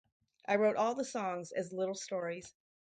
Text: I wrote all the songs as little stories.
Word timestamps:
I 0.47 0.55
wrote 0.55 0.77
all 0.77 0.95
the 0.95 1.05
songs 1.05 1.51
as 1.51 1.71
little 1.71 1.93
stories. 1.93 2.55